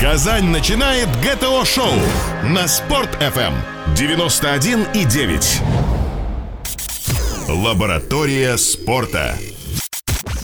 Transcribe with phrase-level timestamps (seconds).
[0.00, 1.90] Казань начинает ГТО-шоу
[2.44, 3.52] на Спорт-ФМ
[3.96, 5.62] 91,9.
[7.48, 9.34] Лаборатория спорта.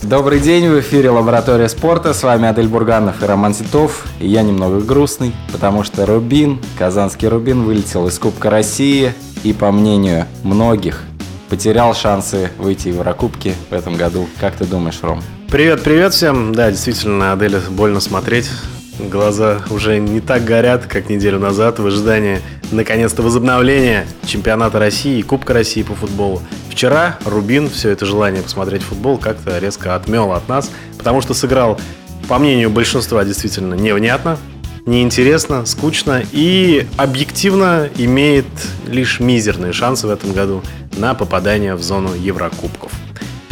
[0.03, 2.15] Добрый день, в эфире Лаборатория спорта.
[2.15, 4.05] С вами Адель Бурганов и Роман Титов.
[4.19, 9.15] И я немного грустный, потому что Рубин, казанский Рубин, вылетел из Кубка России
[9.45, 11.05] и, по мнению многих,
[11.49, 14.29] потерял шансы выйти в Еврокубки в этом году.
[14.41, 15.23] Как ты думаешь, Ром?
[15.49, 16.53] Привет, привет всем.
[16.53, 18.51] Да, действительно, Аделя больно смотреть.
[18.99, 22.41] Глаза уже не так горят, как неделю назад, в ожидании
[22.71, 26.41] наконец-то возобновления чемпионата России и Кубка России по футболу.
[26.71, 31.81] Вчера Рубин все это желание посмотреть футбол как-то резко отмел от нас, потому что сыграл,
[32.29, 34.39] по мнению большинства, действительно невнятно,
[34.87, 38.47] неинтересно, скучно и объективно имеет
[38.87, 40.63] лишь мизерные шансы в этом году
[40.97, 42.93] на попадание в зону Еврокубков.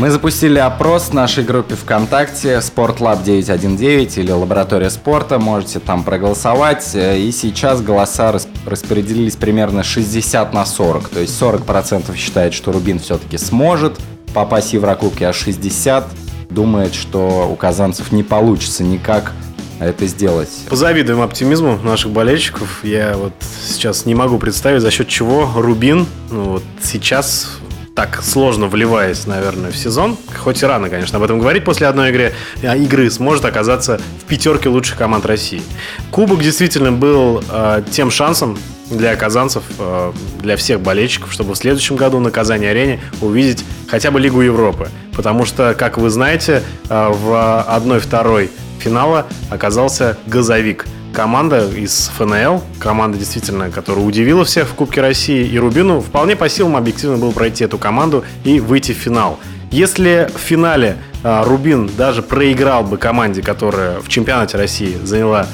[0.02, 5.38] Мы запустили опрос в нашей группе ВКонтакте SportLab 919 или Лаборатория спорта.
[5.38, 6.91] Можете там проголосовать.
[6.97, 8.33] И сейчас голоса
[8.66, 11.09] распределились примерно 60 на 40.
[11.09, 13.97] То есть 40% считает, что Рубин все-таки сможет
[14.34, 16.09] попасть в Еврокубки, а 60
[16.50, 19.31] думает, что у казанцев не получится никак
[19.78, 20.50] это сделать.
[20.69, 22.81] Позавидуем оптимизму наших болельщиков.
[22.83, 27.59] Я вот сейчас не могу представить, за счет чего Рубин ну, вот сейчас
[27.94, 32.10] так сложно вливаясь, наверное, в сезон, хоть и рано, конечно, об этом говорить после одной
[32.10, 35.62] игры, а игры сможет оказаться в пятерке лучших команд России.
[36.10, 38.58] Кубок действительно был э, тем шансом
[38.90, 44.20] для казанцев, э, для всех болельщиков, чтобы в следующем году на Казани-арене увидеть хотя бы
[44.20, 44.88] Лигу Европы.
[45.14, 53.18] Потому что, как вы знаете, э, в одной-второй финала оказался «Газовик», команда из ФНЛ, команда
[53.18, 57.64] действительно, которая удивила всех в Кубке России, и Рубину вполне по силам объективно было пройти
[57.64, 59.38] эту команду и выйти в финал.
[59.70, 65.46] Если в финале а, Рубин даже проиграл бы команде, которая в чемпионате России заняла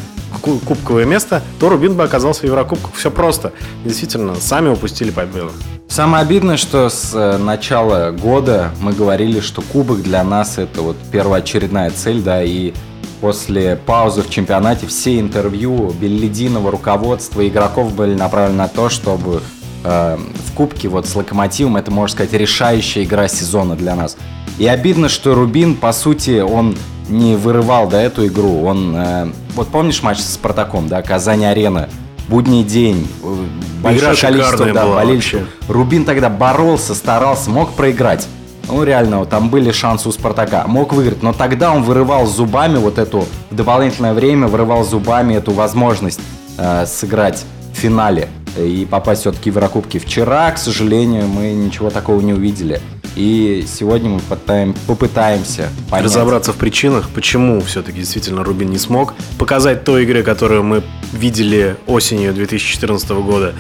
[0.43, 2.95] кубковое место, то Рубин бы оказался в Еврокубках.
[2.95, 3.53] Все просто.
[3.85, 5.53] Действительно, сами упустили победу.
[5.89, 10.97] Самое обидное, что с э, начала года мы говорили, что кубок для нас это вот
[11.11, 12.75] первоочередная цель, да, и
[13.21, 19.43] после паузы в чемпионате все интервью Беллидинова, руководства игроков были направлены на то, чтобы
[19.85, 24.17] э, в Кубке вот с Локомотивом это, можно сказать, решающая игра сезона для нас.
[24.59, 26.77] И обидно, что Рубин, по сути, он
[27.09, 28.65] не вырывал да, эту игру.
[28.65, 31.89] Он, э, вот помнишь матч с Спартаком, да, Казань-Арена,
[32.29, 33.37] будний день, э,
[33.83, 35.49] большое Игра количество да, болельщиков.
[35.69, 38.27] Рубин тогда боролся, старался, мог проиграть.
[38.69, 40.65] Ну, реально, там были шансы у Спартака.
[40.67, 45.53] Мог выиграть, но тогда он вырывал зубами вот эту, в дополнительное время вырывал зубами эту
[45.53, 46.21] возможность
[46.59, 48.29] э, сыграть в финале
[48.59, 49.99] и попасть все-таки в Еврокубки.
[49.99, 52.81] Вчера, к сожалению, мы ничего такого не увидели.
[53.17, 56.07] И сегодня мы попытаем, попытаемся понять.
[56.07, 60.83] разобраться в причинах, почему все-таки действительно Рубин не смог показать той игры, которую мы
[61.13, 63.55] видели осенью 2014 года,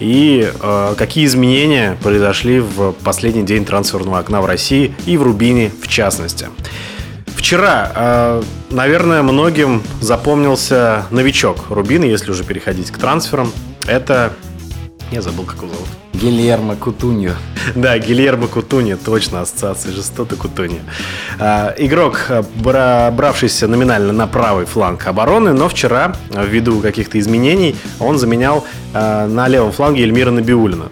[0.00, 5.70] и э, какие изменения произошли в последний день трансферного окна в России и в Рубине
[5.82, 6.48] в частности.
[7.36, 13.52] Вчера, э, наверное, многим запомнился новичок Рубина, если уже переходить к трансферам.
[13.86, 14.32] Это...
[15.14, 15.86] Я забыл, как его зовут.
[16.12, 17.34] Гильермо Кутуньо.
[17.76, 20.80] Да, Гильермо Кутуньо, точно, ассоциация Жестота Кутуньо.
[21.38, 22.26] А, игрок,
[22.56, 29.28] бра, бравшийся номинально на правый фланг обороны, но вчера, ввиду каких-то изменений, он заменял а,
[29.28, 30.86] на левом фланге Эльмира Набиулина.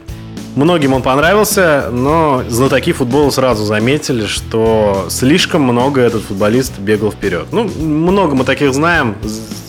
[0.54, 7.46] Многим он понравился, но знатоки футбола сразу заметили, что слишком много этот футболист бегал вперед.
[7.52, 9.16] Ну, много мы таких знаем,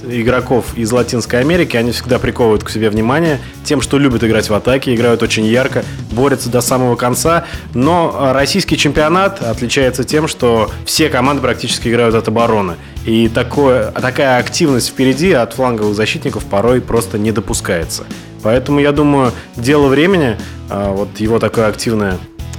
[0.06, 4.54] игроков из Латинской Америки, они всегда приковывают к себе внимание тем, что любят играть в
[4.54, 7.46] атаке, играют очень ярко, борются до самого конца.
[7.74, 12.76] Но российский чемпионат отличается тем, что все команды практически играют от обороны.
[13.06, 18.04] И такое, такая активность впереди от фланговых защитников порой просто не допускается.
[18.44, 20.38] Поэтому я думаю, дело времени,
[20.70, 22.18] а, вот его такое активное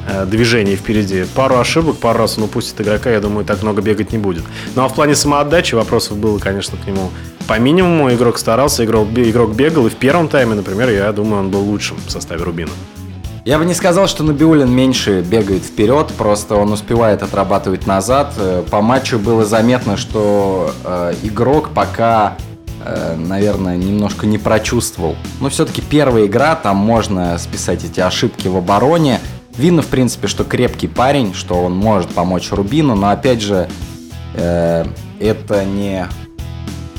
[0.08, 1.24] э, движение впереди.
[1.34, 4.44] Пару ошибок, пару раз он упустит игрока, я думаю, так много бегать не будет.
[4.74, 7.10] Ну а в плане самоотдачи вопросов было, конечно, к нему
[7.46, 8.12] по минимуму.
[8.12, 11.98] Игрок старался, игрок, игрок бегал, и в первом тайме, например, я думаю, он был лучшим
[12.06, 12.72] в составе Рубина.
[13.44, 18.32] Я бы не сказал, что Набиулин меньше бегает вперед, просто он успевает отрабатывать назад.
[18.38, 22.38] Э, по матчу было заметно, что э, игрок пока
[23.16, 25.16] наверное, немножко не прочувствовал.
[25.40, 29.20] Но все-таки первая игра, там можно списать эти ошибки в обороне.
[29.56, 33.68] Видно, в принципе, что крепкий парень, что он может помочь Рубину, но опять же,
[34.34, 34.84] э,
[35.20, 36.08] это не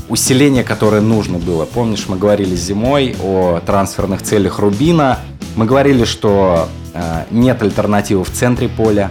[0.08, 1.66] усиление, которое нужно было.
[1.66, 5.18] Помнишь, мы говорили зимой о трансферных целях Рубина.
[5.54, 9.10] Мы говорили, что э, нет альтернативы в центре поля.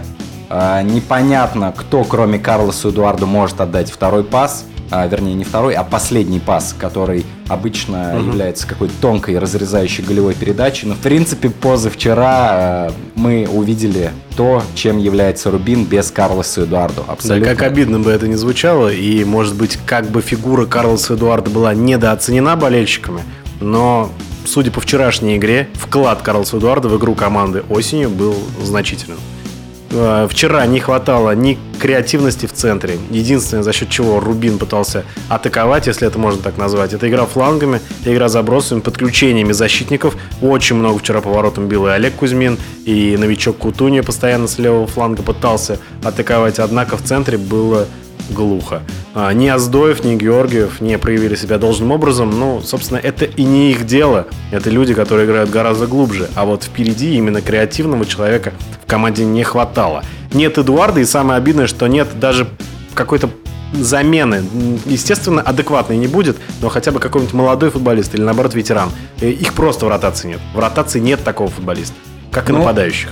[0.50, 5.84] Э, непонятно, кто, кроме Карлоса Эдуарда, может отдать второй пас а, вернее не второй, а
[5.84, 8.26] последний пас, который обычно угу.
[8.26, 10.86] является какой-то тонкой разрезающей голевой передачей.
[10.86, 17.02] Но в принципе позавчера э, мы увидели то, чем является Рубин без Карлоса Эдуардо.
[17.06, 17.50] Абсолютно.
[17.50, 21.50] Да, как обидно бы это не звучало, и может быть как бы фигура Карлоса Эдуарда
[21.50, 23.22] была недооценена болельщиками,
[23.60, 24.10] но
[24.44, 29.18] судя по вчерашней игре, вклад Карлоса Эдуарда в игру команды осенью был значительным.
[29.90, 32.98] Э, вчера не хватало ни креативности в центре.
[33.10, 37.80] Единственное, за счет чего Рубин пытался атаковать, если это можно так назвать, это игра флангами,
[38.04, 40.16] игра забросами, подключениями защитников.
[40.42, 45.22] Очень много вчера поворотом бил и Олег Кузьмин, и новичок Кутунья постоянно с левого фланга
[45.22, 47.86] пытался атаковать, однако в центре было
[48.30, 48.82] глухо.
[49.14, 52.30] А, ни Аздоев, ни Георгиев не проявили себя должным образом.
[52.30, 54.26] Ну, собственно, это и не их дело.
[54.50, 56.28] Это люди, которые играют гораздо глубже.
[56.34, 58.52] А вот впереди именно креативного человека
[58.84, 60.04] в команде не хватало.
[60.32, 62.48] Нет Эдуарда, и самое обидное, что нет даже
[62.94, 63.30] какой-то
[63.72, 64.44] замены.
[64.86, 68.90] Естественно, адекватной не будет, но хотя бы какой-нибудь молодой футболист или, наоборот, ветеран.
[69.20, 70.40] Э, их просто в ротации нет.
[70.54, 71.94] В ротации нет такого футболиста,
[72.30, 73.10] как и ну, нападающих.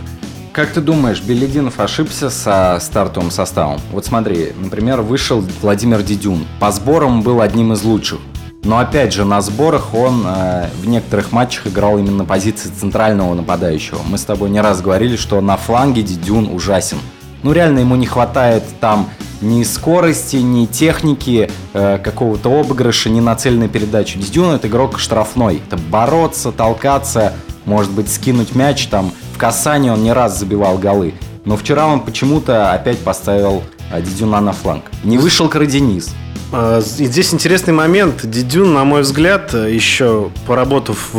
[0.55, 3.81] Как ты думаешь, Белединов ошибся со стартовым составом?
[3.91, 6.47] Вот смотри, например, вышел Владимир Дидюн.
[6.61, 8.21] По сборам был одним из лучших.
[8.63, 13.99] Но опять же, на сборах он э, в некоторых матчах играл именно позиции центрального нападающего.
[14.09, 16.99] Мы с тобой не раз говорили, что на фланге Дидюн ужасен.
[17.43, 19.11] Ну реально ему не хватает там
[19.41, 24.21] ни скорости, ни техники, э, какого-то обыгрыша, ни нацеленной передачи.
[24.21, 25.61] Дидюн это игрок штрафной.
[25.67, 27.33] Это бороться, толкаться,
[27.65, 31.13] может быть скинуть мяч там в касании он не раз забивал голы.
[31.45, 34.85] Но вчера он почему-то опять поставил а, Дидюна на фланг.
[35.03, 36.15] Не вышел Караденис.
[36.57, 38.25] А, и здесь интересный момент.
[38.25, 41.11] Дидюн, на мой взгляд, еще поработав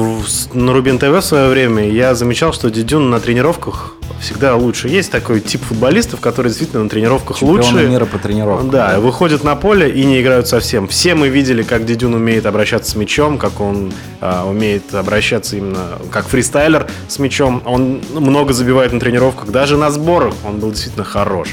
[0.53, 4.87] на Рубин ТВ в свое время, я замечал, что Дидюн на тренировках всегда лучше.
[4.87, 7.87] Есть такой тип футболистов, которые действительно на тренировках Чемпионы лучше.
[7.87, 8.69] мира по тренировкам.
[8.69, 10.87] Да, да, выходят на поле и не играют совсем.
[10.87, 13.91] Все мы видели, как Дидюн умеет обращаться с мячом, как он
[14.21, 17.61] а, умеет обращаться именно как фристайлер с мячом.
[17.65, 21.49] Он много забивает на тренировках, даже на сборах он был действительно хорош.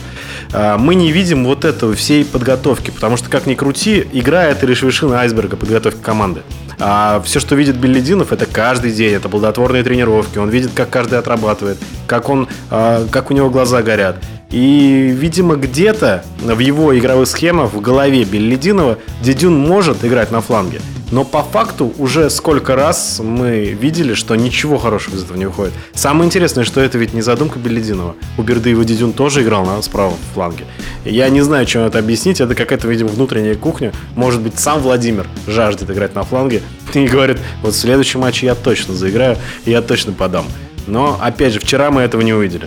[0.52, 4.66] А, мы не видим вот этого всей подготовки, потому что, как ни крути, игра это
[4.66, 6.42] лишь вершина айсберга подготовки команды.
[6.78, 10.38] А все, что видит Беллидинов, это каждый день, это плодотворные тренировки.
[10.38, 14.16] Он видит, как каждый отрабатывает, как, он, а, как у него глаза горят.
[14.52, 20.80] И, видимо, где-то в его игровых схемах, в голове Беллидинова, Дедюн может играть на фланге.
[21.10, 25.72] Но по факту уже сколько раз мы видели, что ничего хорошего из этого не выходит.
[25.94, 28.14] Самое интересное, что это ведь не задумка Белединова.
[28.38, 30.64] У Бердыева Дидюн тоже играл на справа в фланге.
[31.04, 32.40] Я не знаю, чем это объяснить.
[32.40, 33.92] Это какая-то, видимо, внутренняя кухня.
[34.16, 36.62] Может быть, сам Владимир жаждет играть на фланге
[36.94, 40.46] и говорит, вот в следующем матче я точно заиграю, я точно подам.
[40.86, 42.66] Но, опять же, вчера мы этого не увидели.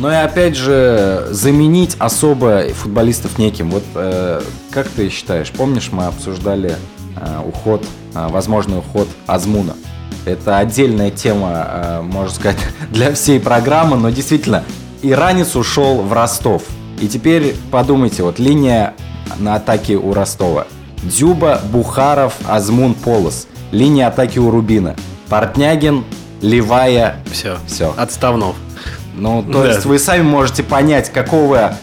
[0.00, 3.70] Ну и опять же, заменить особо футболистов неким.
[3.70, 6.76] Вот э, как ты считаешь, помнишь, мы обсуждали
[7.20, 9.74] Э, уход, э, возможный уход Азмуна.
[10.24, 12.58] Это отдельная тема, э, можно сказать,
[12.90, 14.64] для всей программы, но действительно,
[15.02, 16.62] иранец ушел в Ростов.
[17.00, 18.94] И теперь подумайте, вот линия
[19.38, 20.66] на атаке у Ростова.
[21.02, 23.46] Дзюба, Бухаров, Азмун, Полос.
[23.70, 24.96] Линия атаки у Рубина.
[25.28, 26.04] Портнягин,
[26.40, 27.16] Левая.
[27.30, 27.58] Все.
[27.66, 27.94] Все.
[27.96, 28.56] Отставнов.
[29.20, 29.68] Ну, то да.
[29.68, 31.76] есть вы сами можете понять, какого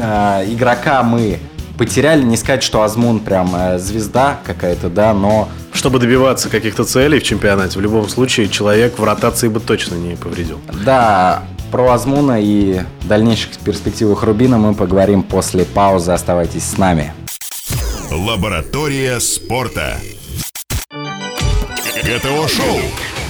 [0.00, 1.40] э, игрока мы
[1.76, 2.22] потеряли.
[2.22, 5.48] Не сказать, что Азмун прям э, звезда какая-то, да, но...
[5.72, 10.14] Чтобы добиваться каких-то целей в чемпионате, в любом случае человек в ротации бы точно не
[10.14, 10.60] повредил.
[10.84, 16.12] Да, про Азмуна и дальнейших перспективах Рубина мы поговорим после паузы.
[16.12, 17.12] Оставайтесь с нами.
[18.12, 19.96] Лаборатория спорта.
[22.04, 22.80] ГТО-шоу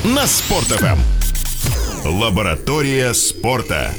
[0.04, 1.23] на Спорт.ФМ.
[2.04, 3.90] Лаборатория спорта.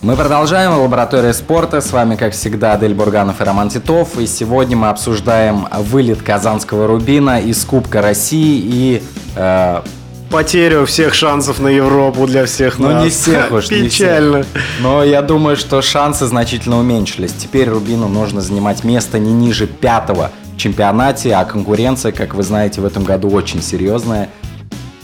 [0.00, 1.82] Мы продолжаем лаборатория спорта.
[1.82, 4.18] С вами, как всегда, Адель Бурганов и Роман Титов.
[4.18, 9.02] И сегодня мы обсуждаем вылет казанского Рубина из Кубка России и...
[9.36, 9.82] Э,
[10.30, 12.94] Потерю всех шансов на Европу для всех ну, нас.
[12.94, 14.38] Ну, не всех уж, Печально.
[14.38, 14.62] Не всех.
[14.80, 17.34] Но я думаю, что шансы значительно уменьшились.
[17.34, 22.80] Теперь Рубину нужно занимать место не ниже пятого в чемпионате, а конкуренция, как вы знаете,
[22.80, 24.30] в этом году очень серьезная.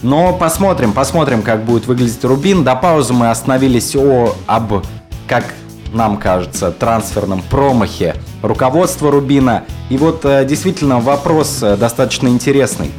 [0.03, 2.65] Но посмотрим, посмотрим, как будет выглядеть Рубин.
[2.65, 4.85] До паузы мы остановились о, об,
[5.27, 5.45] как
[5.93, 9.63] нам кажется, трансферном промахе руководства Рубина.
[9.89, 12.91] И вот э, действительно вопрос э, достаточно интересный.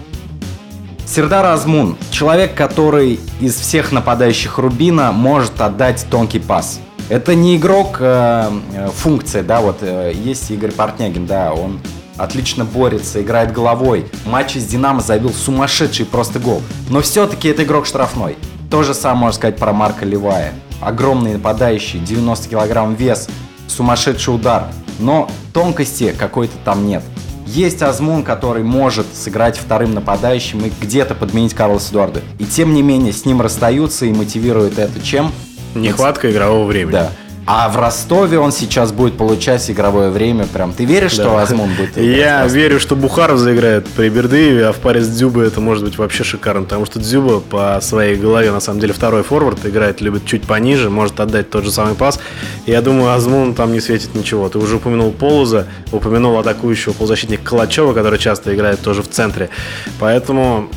[1.05, 6.81] Сердар Азмун– человек, который из всех нападающих Рубина может отдать тонкий пас.
[7.11, 11.81] Это не игрок, э, э функция, да, вот э, есть Игорь Портнягин, да, он
[12.17, 14.07] отлично борется, играет головой.
[14.27, 16.63] Матч с Динамо забил сумасшедший просто гол.
[16.91, 18.37] Но все-таки это игрок штрафной.
[18.71, 20.53] То же самое можно сказать про Марка Левая.
[20.81, 23.29] Огромный нападающий, 90 килограмм вес,
[23.69, 24.67] сумасшедший удар.
[24.99, 27.03] но тонкости какой-то там нет.
[27.47, 32.23] Есть Азмун, который может сыграть вторым нападающим и где-то подменить Карлоса Эдуарда.
[32.39, 35.31] И тем не менее с ним расстаются и мотивируют это чем?
[35.75, 36.93] Нехватка игрового времени.
[36.93, 37.11] Да.
[37.47, 40.47] А в Ростове он сейчас будет получать игровое время.
[40.47, 41.37] Прям ты веришь, что.
[41.37, 41.97] Азмун будет?
[41.97, 45.99] Я верю, что Бухаров заиграет при Бердыеве, а в паре с Дзюбой это может быть
[45.99, 50.25] вообще шикарно, потому что Дзюба по своей голове, на самом деле, второй форвард, играет, любит
[50.25, 52.19] чуть пониже, может отдать тот же самый пас.
[52.67, 54.49] Я думаю, Азмун там не светит ничего.
[54.49, 59.51] Ты уже упомянул Полуза, упомянул атакующего полузащитника Калачева, который часто играет тоже в центре.
[59.99, 60.71] Поэтому...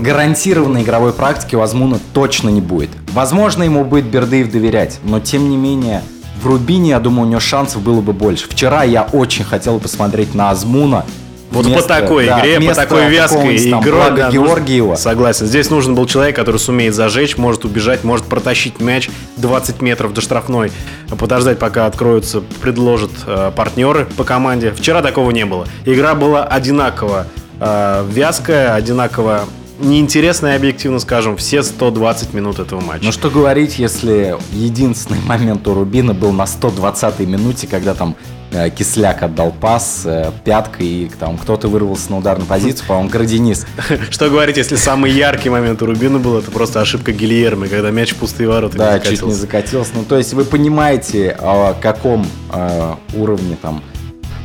[0.00, 2.90] Гарантированной игровой практики у Азмуна точно не будет.
[3.12, 6.02] Возможно, ему будет Бердыев доверять, но тем не менее
[6.42, 8.46] в Рубине, я думаю, у него шансов было бы больше.
[8.48, 11.04] Вчера я очень хотел посмотреть на Азмуна.
[11.50, 13.90] Вот вместо- по такой да, игре, по такой вязкой игре.
[14.14, 14.96] Да, Георгиева.
[14.96, 15.46] Согласен.
[15.46, 20.20] Здесь нужен был человек, который сумеет зажечь, может убежать, может протащить мяч 20 метров до
[20.20, 20.70] штрафной,
[21.18, 24.72] подождать, пока откроются, предложат э, партнеры по команде.
[24.72, 25.66] Вчера такого не было.
[25.86, 27.26] Игра была одинаково
[27.60, 29.44] э, вязкая, одинаково
[29.78, 33.04] неинтересная, объективно скажем, все 120 минут этого матча.
[33.04, 38.16] Ну что говорить, если единственный момент у Рубина был на 120-й минуте, когда там
[38.50, 43.66] э, Кисляк отдал пас э, пяткой, и там кто-то вырвался на ударную позицию, по-моему, Градинис.
[44.10, 48.12] Что говорить, если самый яркий момент у Рубина был, это просто ошибка Гильермо, когда мяч
[48.12, 49.40] в пустые ворота Да, чуть не закатился.
[49.40, 49.90] закатился.
[49.94, 53.82] Ну, то есть вы понимаете, о каком э, уровне там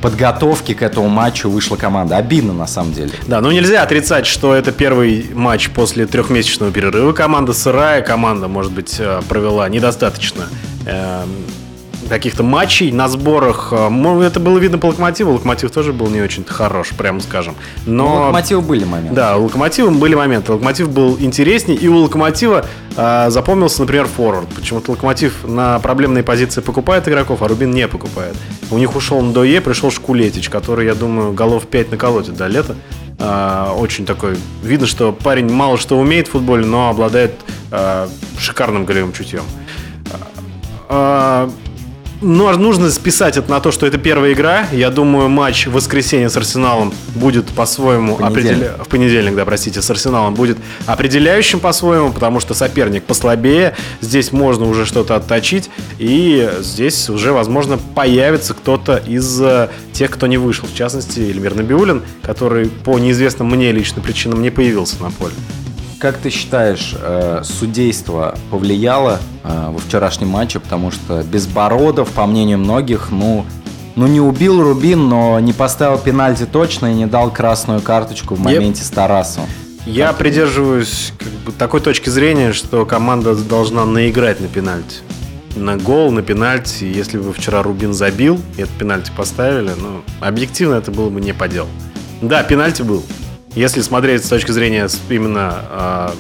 [0.04, 2.18] подготовки к этому матчу вышла команда.
[2.18, 3.12] Обидно, на самом деле.
[3.26, 7.14] Да, но нельзя отрицать, что это первый матч после трехмесячного перерыва.
[7.14, 10.50] Команда сырая, команда, может быть, э, провела недостаточно
[10.86, 11.30] эм,
[12.14, 13.70] каких-то матчей на сборах.
[13.72, 15.34] Э, ну, Это было видно по локомотиву.
[15.34, 17.56] Локомотив тоже был не очень хорош, прямо скажем.
[17.88, 19.16] Но Но у Локомотива были моменты.
[19.16, 20.52] да, у Локомотива были моменты.
[20.52, 22.66] Локомотив был интересней, и у Локомотива
[22.96, 24.48] э, запомнился, например, форвард.
[24.50, 28.36] Почему-то Локомотив на проблемные позиции покупает игроков, а Рубин не покупает.
[28.70, 32.76] У них ушел Ндое, пришел Шкулетич, который, я думаю, голов 5 наколотит до лета.
[33.18, 34.38] Э, очень такой...
[34.62, 37.34] Видно, что парень мало что умеет в футболе, но обладает
[37.72, 39.44] э, шикарным голевым чутьем.
[40.90, 41.50] Э,
[42.24, 44.66] но нужно списать это на то, что это первая игра.
[44.72, 49.90] Я думаю, матч в воскресенье с Арсеналом будет по-своему определя- В понедельник, да, простите, с
[49.92, 53.76] Арсеналом будет определяющим по-своему, потому что соперник послабее.
[54.02, 55.70] Здесь можно уже что-то отточить.
[56.00, 60.68] И здесь уже, возможно, появится кто-то из э, тех, кто не вышел.
[60.68, 65.34] В частности, Эльмир Набиулин, который по неизвестным мне лично причинам не появился на поле.
[66.04, 72.58] Как ты считаешь, э, судейство повлияло э, во вчерашнем матче, потому что Безбородов, по мнению
[72.58, 73.46] многих, ну,
[73.96, 78.42] ну не убил Рубин, но не поставил пенальти точно и не дал красную карточку в
[78.42, 79.48] моменте с Тарасовым.
[79.86, 84.98] Я придерживаюсь как бы, такой точки зрения, что команда должна наиграть на пенальти.
[85.56, 86.84] На гол, на пенальти.
[86.84, 91.32] Если бы вчера Рубин забил, и этот пенальти поставили, ну, объективно это было бы не
[91.32, 91.70] по делу.
[92.22, 93.06] Да, пенальти был.
[93.56, 96.16] Если смотреть с точки зрения именно а,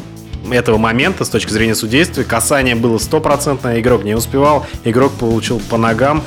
[0.51, 5.77] этого момента, с точки зрения судейства, касание было стопроцентное, игрок не успевал, игрок получил по
[5.77, 6.23] ногам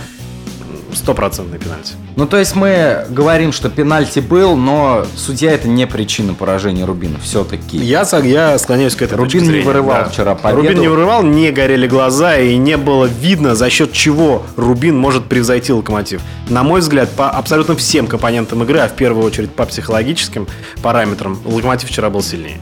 [0.96, 1.92] стопроцентный пенальти.
[2.16, 7.18] Ну, то есть мы говорим, что пенальти был, но судья это не причина поражения Рубина
[7.22, 7.76] все-таки.
[7.76, 10.08] Я, я склоняюсь к этой Рубин точке не зрения, вырывал да.
[10.08, 10.62] вчера победу.
[10.62, 15.26] Рубин не вырывал, не горели глаза, и не было видно, за счет чего Рубин может
[15.26, 16.22] превзойти Локомотив.
[16.48, 20.46] На мой взгляд, по абсолютно всем компонентам игры, а в первую очередь по психологическим
[20.82, 22.58] параметрам, Локомотив вчера был сильнее.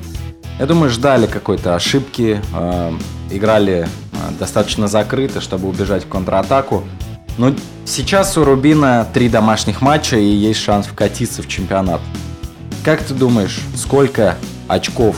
[0.58, 2.92] Я думаю, ждали какой-то ошибки, э,
[3.30, 6.84] играли э, достаточно закрыто, чтобы убежать в контратаку.
[7.38, 12.00] Но сейчас у Рубина три домашних матча и есть шанс вкатиться в чемпионат.
[12.84, 14.36] Как ты думаешь, сколько
[14.68, 15.16] очков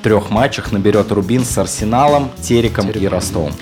[0.00, 3.14] в трех матчах наберет Рубин с Арсеналом, Тереком, и Тереком.
[3.14, 3.52] Ростовом?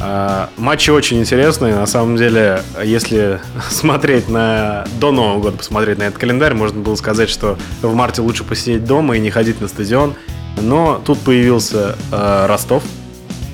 [0.00, 1.74] А, Матчи очень интересные.
[1.74, 3.40] На самом деле, если
[3.70, 8.20] смотреть на до Нового года, посмотреть на этот календарь, можно было сказать, что в марте
[8.20, 10.14] лучше посидеть дома и не ходить на стадион.
[10.60, 12.82] Но тут появился э, Ростов.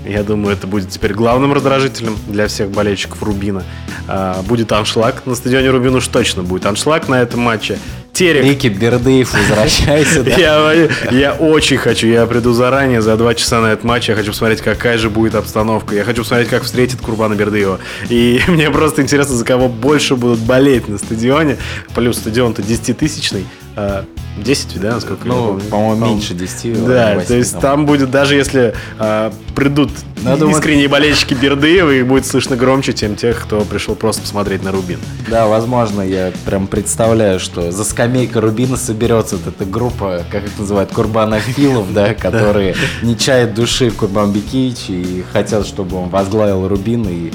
[0.04, 3.64] Я думаю, это будет теперь главным раздражителем для всех болельщиков Рубина.
[4.06, 7.78] А, будет аншлаг на стадионе Рубин уж точно будет аншлаг на этом матче.
[8.12, 10.23] Терек Рики Бердыев, возвращайся.
[10.23, 10.30] да?
[10.37, 14.30] я, я очень хочу, я приду заранее за два часа на этот матч, я хочу
[14.30, 17.80] посмотреть, какая же будет обстановка, я хочу посмотреть, как встретит Курбана Бердыева.
[18.11, 21.56] И мне просто интересно, за кого больше будут болеть на стадионе.
[21.96, 23.46] Плюс стадион-то 10-тысячный.
[23.76, 24.04] А,
[24.37, 26.87] 10, да, насколько Ну, по-моему, меньше 10.
[26.87, 27.61] Да, восьми то есть там.
[27.61, 29.90] там будет, даже если а, придут
[30.23, 34.23] Ну, я думаю- искренние болельщики Бердыева, их будет слышно громче, чем тех, кто пришел просто
[34.23, 34.99] посмотреть на Рубин.
[35.28, 40.59] Да, возможно, я прям представляю, что за скамейкой Рубина соберется вот эта группа, как их
[40.59, 46.66] называют, курбанофилов, да, которые не чают души в Курбан Бекевиче и хотят, чтобы он возглавил
[46.69, 47.33] Рубин и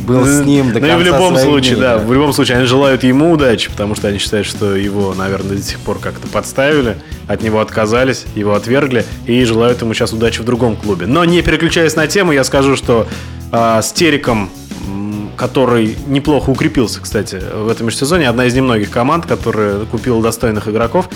[0.00, 2.66] был с ним до Ну и в любом случае, дней, да, в любом случае, они
[2.66, 6.96] желают ему удачи, потому что они считают, что его, наверное, до сих пор как-то подставили,
[7.28, 11.06] от него отказались, его отвергли, и желают ему сейчас удачи в другом клубе.
[11.06, 13.06] Но не переключаясь на тему, я скажу, что
[13.50, 14.50] а, с Териком,
[15.36, 21.08] который неплохо укрепился, кстати, в этом межсезоне, одна из немногих команд, которая купила достойных игроков,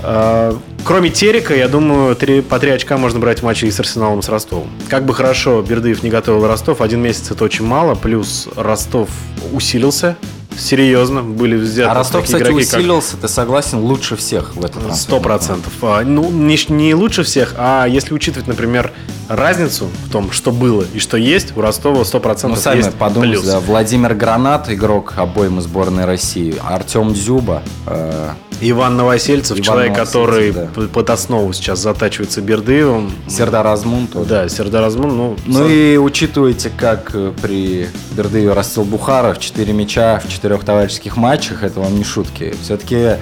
[0.00, 4.22] Кроме Терека, я думаю, три, по три очка можно брать в матче и с Арсеналом,
[4.22, 4.70] с Ростовом.
[4.88, 9.10] Как бы хорошо Бердыев не готовил Ростов, один месяц это очень мало, плюс Ростов
[9.52, 10.16] усилился
[10.58, 14.94] серьезно, были взяты А Ростов, кстати, игроки, как усилился, ты согласен, лучше всех в этот
[14.96, 15.72] Сто процентов.
[15.82, 18.92] А, Ну, не, не лучше всех, а если учитывать, например,
[19.28, 22.94] разницу в том, что было и что есть, у Ростова сто Ну, процентов сами есть
[22.94, 23.46] подумайте, плюс.
[23.46, 28.30] да, Владимир Гранат, игрок обоймы сборной России, Артем Дзюба, э,
[28.60, 30.68] Иван Новосельцев, Иван человек, Новосельцев, который да.
[30.92, 33.12] под основу сейчас затачивается Бердыевым.
[33.28, 34.28] Сердар Азмун тоже.
[34.28, 39.72] Да, Сердар Азмун, ну, Ну сам- и учитывайте, как э, при Бердыеве растил Бухаров, 4
[39.72, 42.54] мяча в четырех товарищеских матчах, это вам не шутки.
[42.62, 43.16] Все-таки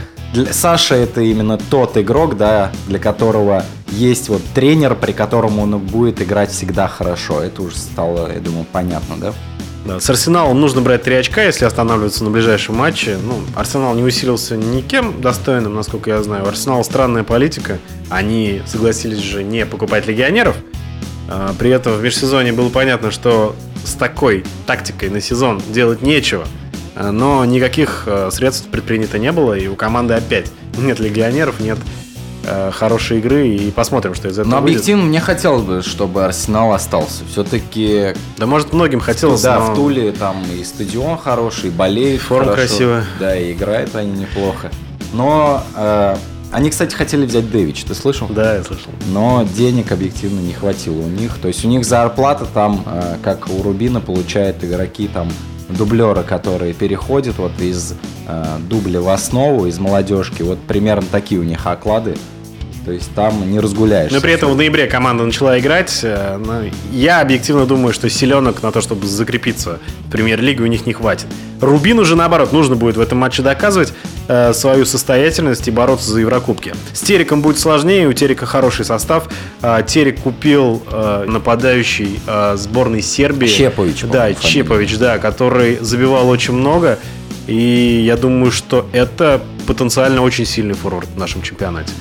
[0.51, 6.21] Саша это именно тот игрок, да, для которого есть вот тренер, при котором он будет
[6.21, 7.43] играть всегда хорошо.
[7.43, 9.33] Это уже стало, я думаю, понятно, да?
[9.87, 13.19] Да, с Арсеналом нужно брать 3 очка, если останавливаться на ближайшем матче.
[13.23, 16.45] Ну, Арсенал не усилился никем достойным, насколько я знаю.
[16.45, 17.79] У Арсенала странная политика.
[18.11, 20.57] Они согласились же не покупать легионеров.
[21.29, 26.45] А, При этом в межсезонье было понятно, что с такой тактикой на сезон делать нечего.
[26.97, 31.79] А, Но никаких э, средств предпринято не было, и у команды опять нет легионеров, нет
[32.45, 34.71] э, хорошей игры, и посмотрим, что из этого Но будет.
[34.77, 37.25] объективно мне хотелось бы, чтобы Арсенал остался.
[37.31, 42.23] Все-таки Да, может, многим хотелось, да, но- в Туле там и стадион хороший, и болеет
[42.23, 42.69] Форма хорошо.
[42.69, 43.05] красивая.
[43.21, 44.71] Да, и играют они неплохо.
[45.13, 46.17] Но э,
[46.53, 48.27] они, кстати, хотели взять Дэвич, ты слышал?
[48.29, 48.91] Да, я слышал.
[49.13, 51.37] Но денег объективно не хватило у них.
[51.43, 55.29] То есть у них зарплата там, э, как у Рубина, получают игроки там
[55.69, 57.95] дублеры, которые переходят вот из
[58.27, 60.43] э, дубля в основу, из молодежки.
[60.43, 62.17] Вот примерно такие у них оклады.
[62.85, 64.15] То есть там не разгуляешься.
[64.15, 66.01] Но при этом в ноябре команда начала играть.
[66.05, 70.87] э, но Я объективно думаю, что силенок на то, чтобы закрепиться в премьер-лиге, у них
[70.87, 71.27] не хватит.
[71.61, 73.93] Рубину же, наоборот, нужно будет в этом матче доказывать
[74.29, 76.75] э, свою состоятельность и бороться за Еврокубки.
[76.93, 79.29] С Териком будет сложнее, у Терика хороший состав.
[79.63, 83.47] А, Терек купил э, нападающий э, сборной Сербии.
[83.47, 84.37] Чепович, Да, фамилия.
[84.41, 86.99] Чепович, да, который забивал очень много.
[87.47, 91.93] И я думаю, что это потенциально очень сильный форвард в нашем чемпионате.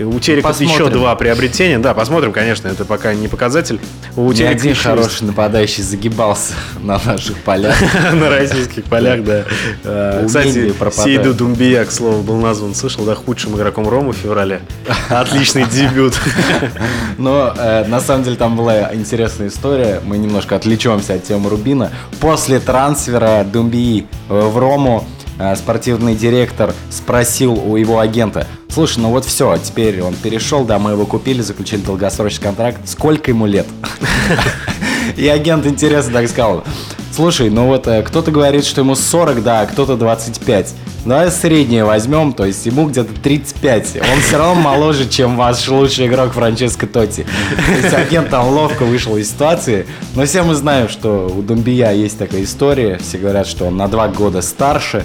[0.00, 1.78] У Терека еще два приобретения.
[1.78, 3.80] Да, посмотрим, конечно, это пока не показатель.
[4.16, 7.76] У Ни Терека один хороший нападающий загибался на наших полях.
[8.12, 9.44] на российских полях, да.
[9.84, 11.04] Умение Кстати.
[11.04, 14.60] Сейду Думбия, к слову, был назван, слышал, да, худшим игроком Ромы в феврале.
[15.08, 16.14] Отличный дебют.
[17.18, 20.00] Но э, на самом деле там была интересная история.
[20.04, 21.90] Мы немножко отвлечемся от темы Рубина.
[22.20, 25.06] После трансфера Думбии в Рому
[25.38, 30.80] э, спортивный директор спросил у его агента, слушай, ну вот все, теперь он перешел, да,
[30.80, 33.66] мы его купили, заключили долгосрочный контракт, сколько ему лет?
[35.16, 36.64] И агент интересно так сказал,
[37.12, 40.74] слушай, ну вот э, кто-то говорит, что ему 40, да, а кто-то 25.
[41.04, 43.98] Давай среднее возьмем, то есть ему где-то 35.
[44.12, 47.26] Он все равно моложе, чем ваш лучший игрок Франческо Тоти.
[47.66, 49.86] То есть агент там ловко вышел из ситуации.
[50.16, 52.98] Но все мы знаем, что у Думбия есть такая история.
[52.98, 55.04] Все говорят, что он на два года старше.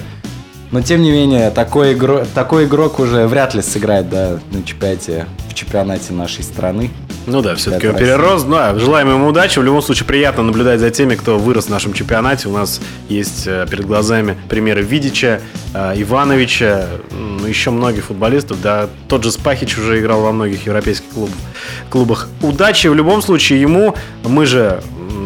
[0.70, 5.26] Но тем не менее, такой, игро- такой игрок уже вряд ли сыграет да, на чемпионате,
[5.48, 6.90] в чемпионате нашей страны.
[7.26, 8.44] Ну да, все-таки он перерос.
[8.44, 9.58] Да, желаем ему удачи.
[9.58, 12.48] В любом случае, приятно наблюдать за теми, кто вырос в нашем чемпионате.
[12.48, 15.40] У нас есть э, перед глазами примеры Видича,
[15.74, 18.62] э, Ивановича, ну, еще многих футболистов.
[18.62, 21.36] Да, тот же Спахич уже играл во многих европейских клубах.
[21.90, 22.28] клубах.
[22.42, 23.94] Удачи в любом случае ему.
[24.24, 24.80] Мы же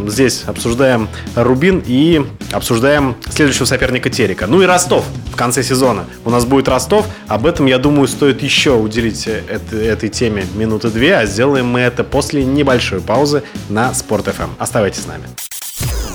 [0.09, 4.47] здесь обсуждаем Рубин и обсуждаем следующего соперника Терека.
[4.47, 6.07] Ну и Ростов в конце сезона.
[6.25, 7.07] У нас будет Ростов.
[7.29, 11.81] Об этом, я думаю, стоит еще уделить э, этой, теме минуты две, а сделаем мы
[11.81, 14.51] это после небольшой паузы на Спорт ФМ.
[14.59, 15.25] Оставайтесь с нами.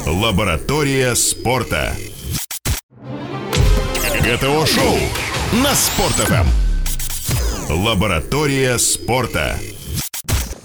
[0.06, 1.94] Лаборатория спорта.
[4.22, 4.98] ГТО-шоу
[5.63, 6.70] на Спорт.ФМ.
[7.70, 9.56] Лаборатория спорта.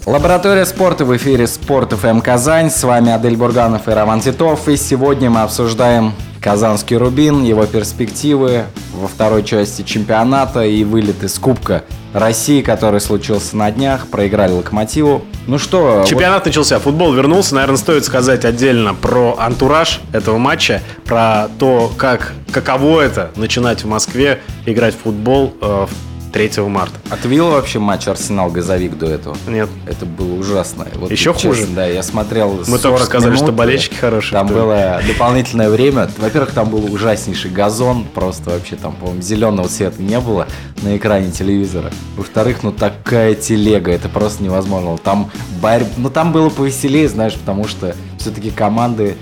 [0.05, 2.69] Лаборатория спорта в эфире Спорт ФМ Казань.
[2.69, 4.69] С вами Адель Бурганов и Роман Титов.
[4.69, 11.39] И сегодня мы обсуждаем Казанский Рубин, его перспективы во второй части чемпионата и вылет из
[11.39, 14.05] Кубка России, который случился на днях.
[14.05, 15.23] Проиграли Локомотиву.
[15.47, 17.55] Ну что, вот Чемпионат начался, футбол вернулся.
[17.55, 23.87] Наверное, стоит сказать отдельно про антураж этого матча, про то, как, каково это начинать в
[23.87, 25.87] Москве играть в футбол э,
[26.35, 26.99] 3 марта.
[27.09, 29.37] А ты видел вообще матч Арсенал-Газовик до этого?
[29.47, 29.69] Нет.
[29.87, 30.85] Это было ужасно.
[30.95, 31.67] Вот, Еще честно, хуже?
[31.67, 34.33] Да, я смотрел Мы только 40 сказали, минут, что болельщики хорошие.
[34.33, 34.57] Там Кто?
[34.57, 36.09] было дополнительное время.
[36.17, 38.03] Во-первых, там был ужаснейший газон.
[38.13, 40.45] Просто вообще там, по-моему, зеленого цвета не было
[40.83, 41.89] на экране телевизора.
[42.17, 44.97] Во-вторых, ну такая телега, это просто невозможно.
[44.97, 45.85] Там борь...
[45.95, 49.15] Ну там было повеселее, знаешь, потому что все-таки команды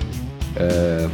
[0.56, 1.10] э,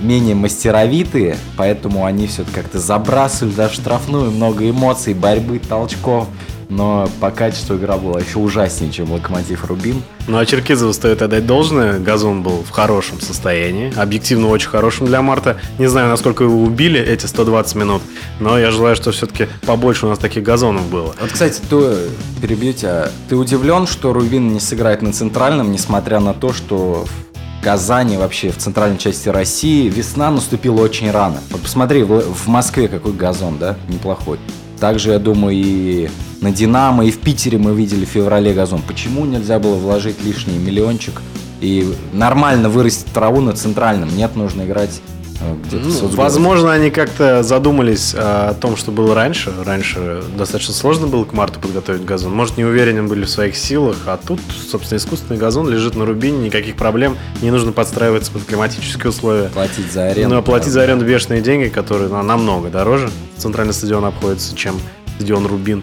[0.00, 6.28] менее мастеровитые, поэтому они все-таки как-то забрасывали даже штрафную, много эмоций, борьбы, толчков.
[6.70, 10.02] Но по качеству игра была еще ужаснее, чем Локомотив Рубин.
[10.26, 11.98] Ну а Черкизову стоит отдать должное.
[11.98, 13.90] Газон был в хорошем состоянии.
[13.98, 15.56] Объективно очень хорошим для марта.
[15.78, 18.02] Не знаю, насколько его убили эти 120 минут.
[18.38, 21.14] Но я желаю, что все-таки побольше у нас таких газонов было.
[21.18, 22.10] Вот, кстати, ты,
[22.42, 27.27] перебью тебя, ты удивлен, что Рубин не сыграет на центральном, несмотря на то, что в
[27.62, 31.40] Казани, вообще в центральной части России, весна наступила очень рано.
[31.50, 34.38] Вот посмотри, в, в Москве какой газон, да, неплохой.
[34.78, 36.08] Также, я думаю, и
[36.40, 38.80] на Динамо, и в Питере мы видели в феврале газон.
[38.86, 41.20] Почему нельзя было вложить лишний миллиончик
[41.60, 44.16] и нормально вырастить траву на центральном?
[44.16, 45.00] Нет, нужно играть
[45.40, 46.16] Ну, соцгороде.
[46.16, 49.52] возможно, они как-то задумались а, о том, что было раньше.
[49.64, 52.34] Раньше достаточно сложно было к марту подготовить газон.
[52.34, 56.46] Может, не уверены были в своих силах, а тут, собственно, искусственный газон лежит на рубине,
[56.46, 59.48] никаких проблем, не нужно подстраиваться под климатические условия.
[59.48, 60.36] Платить за аренду.
[60.36, 63.10] Но платить за аренду бешеные деньги, которые ну, намного дороже.
[63.36, 64.76] Центральный стадион обходится, чем
[65.16, 65.82] стадион Рубин.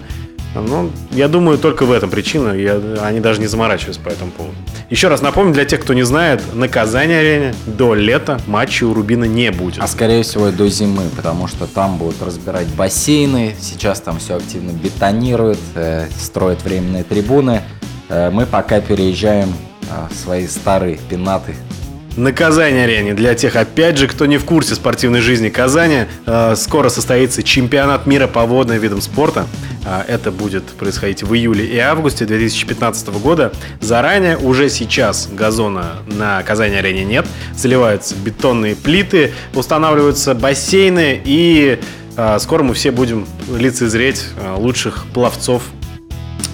[0.62, 2.52] Ну, я думаю, только в этом причина.
[2.52, 4.56] Я, они даже не заморачиваются по этому поводу.
[4.90, 9.26] Еще раз напомню, для тех, кто не знает, на Казани-арене до лета матчей у Рубина
[9.26, 9.82] не будет.
[9.82, 14.72] А скорее всего до зимы, потому что там будут разбирать бассейны, сейчас там все активно
[14.72, 17.62] бетонируют, э, строят временные трибуны.
[18.10, 19.54] Э, мы пока переезжаем
[19.90, 21.56] э, свои старые пенаты.
[22.18, 26.88] На Казани-арене, для тех, опять же, кто не в курсе спортивной жизни Казани, э, скоро
[26.88, 29.48] состоится чемпионат мира по водным видам спорта.
[29.86, 33.52] А, Это будет происходить в июле и августе 2015 года.
[33.82, 37.26] Заранее, уже сейчас газона на Казани-арене нет.
[37.54, 41.80] Заливаются бетонные плиты, устанавливаются бассейны и
[42.16, 43.28] э, скоро мы все будем
[43.60, 45.64] лицезреть э, лучших пловцов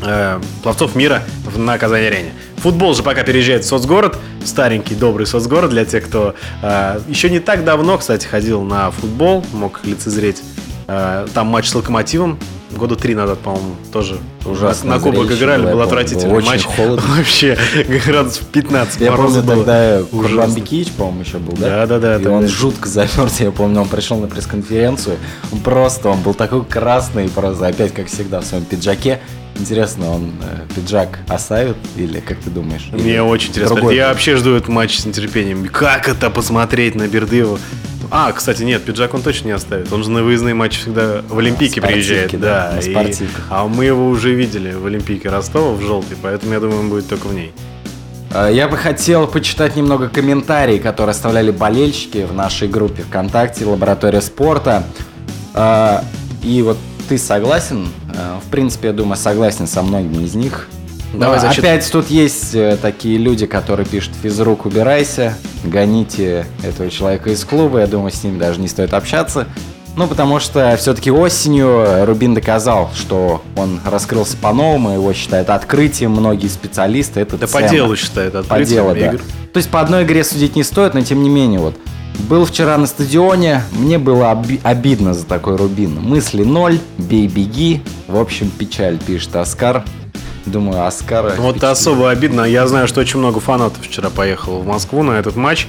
[0.03, 1.21] э, пловцов мира
[1.55, 2.31] на Казани-арене.
[2.61, 7.39] Футбол же пока переезжает в соцгород, старенький добрый соцгород для тех, кто э, еще не
[7.39, 10.41] так давно, кстати, ходил на футбол, мог лицезреть
[10.87, 12.37] э, там матч с Локомотивом.
[12.71, 16.63] Года три назад, по-моему, тоже Ужасное на, на кубок зрелище играли, был отвратительный очень матч.
[16.63, 17.03] холодно.
[17.17, 17.57] Вообще,
[18.05, 19.55] градусов 15 Я помню, было.
[19.57, 20.27] тогда Ужасно.
[20.29, 21.85] Курбан Бекич, по-моему, еще был, да?
[21.85, 22.53] Да-да-да, И тогда он еще.
[22.55, 25.17] жутко замерз, я помню, он пришел на пресс-конференцию,
[25.51, 29.19] он просто, он был такой красный, просто опять, как всегда, в своем пиджаке.
[29.61, 32.89] Интересно, он э, пиджак оставит или как ты думаешь?
[32.93, 33.75] Или Мне очень интересно.
[33.75, 35.67] другой Я вообще жду этот матч с нетерпением.
[35.67, 37.59] Как это посмотреть на Бердыева?
[38.09, 39.93] А, кстати, нет, пиджак он точно не оставит.
[39.93, 42.39] Он же на выездные матчи всегда в Олимпийке спортивке, приезжает.
[42.41, 43.45] да, Да, и- спортивках.
[43.51, 47.07] А мы его уже видели в Олимпийке Ростова в желтой, поэтому я думаю, он будет
[47.07, 47.53] только в ней.
[48.33, 54.21] Э, Я бы хотел почитать немного комментарий, которые оставляли болельщики в нашей группе ВКонтакте «Лаборатория
[54.21, 54.83] спорта».
[55.53, 55.99] Э,
[56.43, 56.77] И вот
[57.11, 57.89] ты согласен?
[58.15, 60.69] Э, В принципе, я думаю, согласен со многими из них.
[61.13, 66.89] Давай Но зачет- Опять тут есть э, такие люди, которые пишут «Физрук, убирайся», «Гоните этого
[66.89, 67.79] человека из клуба».
[67.81, 69.45] Я думаю, с ним даже не стоит общаться.
[69.97, 76.47] Ну, потому что все-таки осенью Рубин доказал, что он раскрылся по-новому, его считают открытием многие
[76.47, 77.19] специалисты.
[77.19, 77.69] Это Да по ценно.
[77.69, 79.07] делу считает По открытием делу, да.
[79.07, 79.21] игр.
[79.51, 81.75] То есть по одной игре судить не стоит, но тем не менее вот.
[82.29, 85.99] Был вчера на стадионе, мне было оби- обидно за такой Рубин.
[85.99, 87.81] Мысли ноль, бей-беги.
[88.07, 89.83] В общем, печаль, пишет Оскар.
[90.45, 91.33] Думаю, Оскара...
[91.37, 92.41] Вот это особо обидно.
[92.41, 95.67] Я знаю, что очень много фанатов вчера поехало в Москву на этот матч.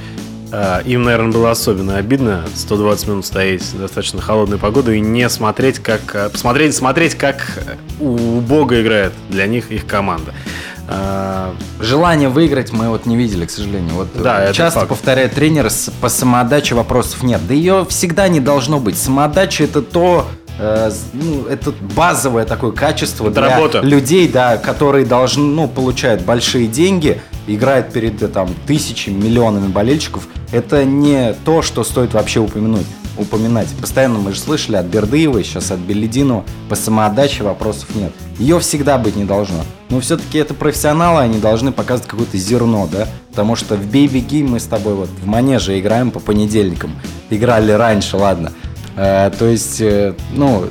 [0.50, 5.28] А, Им, наверное, было особенно обидно 120 минут стоять в достаточно холодную погоду и не
[5.28, 7.58] смотреть, как а, посмотреть, смотреть, как
[8.00, 10.32] у Бога играет для них их команда.
[10.88, 13.94] А, Желание выиграть мы вот не видели, к сожалению.
[13.94, 14.90] Вот Да, э, это часто факт.
[14.90, 15.68] повторяет тренер,
[16.00, 17.40] по самоотдаче вопросов нет.
[17.46, 18.98] Да ее всегда не должно быть.
[18.98, 20.26] Самоотдача это то,
[20.58, 23.80] э, ну, это базовое такое качество Это для работа.
[23.80, 30.26] людей, да, которые должны, ну, получают большие деньги, играют перед э, там тысячами, миллионами болельщиков.
[30.50, 32.86] Это не то, что стоит вообще упомянуть.
[33.16, 33.68] Упоминать.
[33.80, 38.12] Постоянно мы же слышали от Бердыева, сейчас от Беледину, по самоотдаче вопросов нет.
[38.38, 39.64] Ее всегда быть не должно.
[39.90, 43.06] Но все-таки это профессионалы, они должны показывать какое-то зерно, да?
[43.30, 46.92] Потому что в бей-беги мы с тобой вот в манеже играем по понедельникам.
[47.28, 48.52] Играли раньше, ладно.
[48.96, 50.68] Э, то есть, э, ну,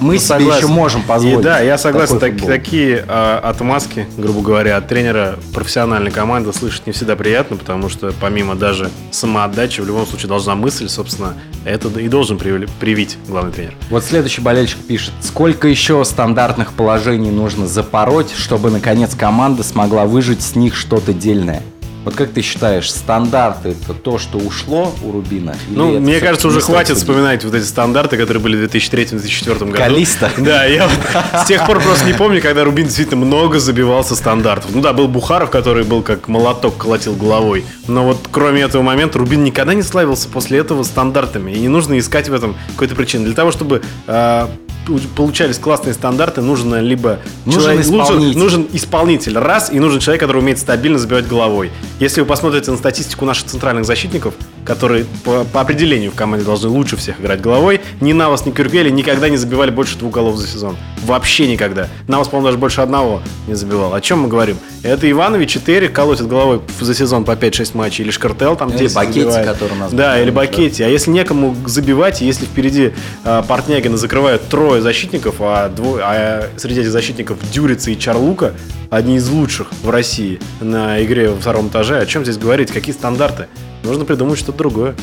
[0.00, 0.64] мы Ну, себе согласен.
[0.64, 1.40] еще можем позволить.
[1.40, 2.48] И да, я согласен, так- футбол.
[2.48, 8.12] такие а, отмазки, грубо говоря, от тренера профессиональной команды слышать не всегда приятно, потому что
[8.20, 11.34] помимо даже самоотдачи, в любом случае должна мысль, собственно,
[11.64, 13.74] это и должен привить главный тренер.
[13.90, 20.42] Вот следующий болельщик пишет, сколько еще стандартных положений нужно запороть, чтобы наконец команда смогла выжить
[20.42, 21.62] с них что-то дельное?
[22.04, 25.54] Вот как ты считаешь, стандарты это то, что ушло у Рубина?
[25.68, 27.02] Ну, мне кажется, уже хватит судить?
[27.02, 29.72] вспоминать вот эти стандарты, которые были в 2003-2004 году.
[29.72, 30.30] Калиста.
[30.38, 34.70] Да, я вот с тех пор просто не помню, когда Рубин действительно много забивался стандартов.
[34.74, 37.64] Ну да, был Бухаров, который был как молоток, колотил головой.
[37.86, 41.52] Но вот кроме этого момента Рубин никогда не славился после этого стандартами.
[41.52, 43.26] И не нужно искать в этом какой-то причины.
[43.26, 44.50] Для того, чтобы а,
[44.98, 48.38] получались классные стандарты, нужно либо Нужен лучше- исполнитель.
[48.38, 51.70] нужен исполнитель, раз, и нужен человек, который умеет стабильно забивать головой.
[51.98, 54.34] Если вы посмотрите на статистику наших центральных защитников,
[54.70, 58.88] которые по, по определению в команде должны лучше всех играть головой, ни Навас, ни Кюргели
[58.88, 60.76] никогда не забивали больше двух голов за сезон.
[61.04, 61.88] Вообще никогда.
[62.06, 63.94] Навас, по-моему, даже больше одного не забивал.
[63.94, 64.58] О чем мы говорим?
[64.84, 68.94] Это Иванович и Терри колотят головой за сезон по 5-6 матчей, или Шкартел там 10
[68.94, 69.46] Бакетти, забивает.
[69.48, 70.36] который у нас Да, был, или да.
[70.36, 70.84] Бакетти.
[70.84, 72.92] А если некому забивать, если впереди
[73.24, 78.54] э, Портнягина закрывают трое защитников, а, дво- а среди этих защитников Дюрица и Чарлука,
[78.88, 82.70] одни из лучших в России на игре во втором этаже, о чем здесь говорить?
[82.70, 83.48] Какие стандарты?
[83.82, 84.94] Нужно придумать что-то другое.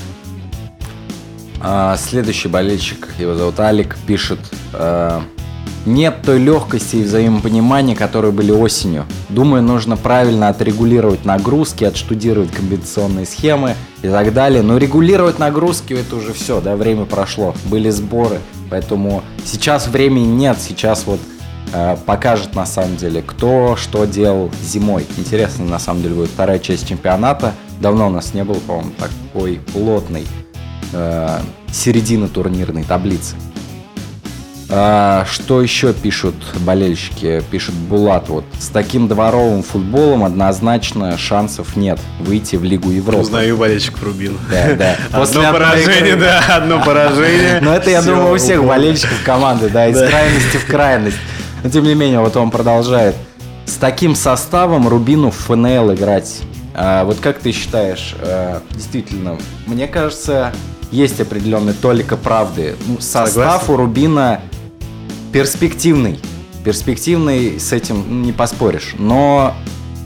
[1.60, 4.40] А, следующий болельщик, его зовут Алик, пишет
[4.74, 5.20] э,
[5.88, 9.06] Нет той легкости и взаимопонимания, которые были осенью.
[9.30, 14.62] Думаю, нужно правильно отрегулировать нагрузки, отштудировать комбинационные схемы и так далее.
[14.62, 17.56] Но регулировать нагрузки это уже все, да, время прошло.
[17.66, 21.20] Были сборы, поэтому сейчас времени нет, сейчас вот
[21.74, 25.08] э, покажет на самом деле, кто что делал зимой.
[25.18, 27.54] Интересно, на самом деле, будет вторая часть чемпионата.
[27.80, 30.26] Давно у нас не было, по-моему, такой плотной
[30.94, 31.40] э,
[31.72, 33.36] середины турнирной таблицы.
[34.70, 37.42] А, что еще пишут болельщики?
[37.52, 38.28] Пишет Булат.
[38.28, 43.22] Вот с таким дворовым футболом однозначно шансов нет выйти в Лигу Европы.
[43.22, 44.38] Узнаю болельщик Рубин.
[44.52, 44.96] Да, да.
[45.18, 46.20] После Одно поражение, игры.
[46.20, 47.60] да, одно поражение.
[47.62, 48.76] Но это, я думаю, у всех упал.
[48.76, 50.08] болельщиков команды, да, из Да.
[50.08, 51.18] крайности в крайность.
[51.64, 53.16] Но тем не менее, вот он продолжает.
[53.66, 56.40] С таким составом Рубину в ФНЛ играть.
[56.80, 60.54] А, вот как ты считаешь, а, действительно, мне кажется,
[60.92, 62.76] есть определенный толика правды.
[62.86, 63.74] Ну, состав Согласен.
[63.74, 64.42] у Рубина
[65.34, 66.20] перспективный.
[66.64, 68.94] Перспективный, с этим ну, не поспоришь.
[69.00, 69.56] Но